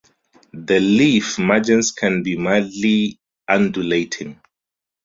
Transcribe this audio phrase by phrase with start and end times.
[0.51, 4.41] The leaf margins can be mildly undulating.